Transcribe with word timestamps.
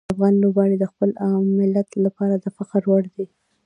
افغان 0.13 0.33
لوبغاړي 0.43 0.75
د 0.79 0.85
خپل 0.91 1.09
ملت 1.59 1.89
لپاره 2.05 2.35
د 2.43 2.45
فخر 2.57 2.81
وړ 2.89 3.03
دي. 3.15 3.25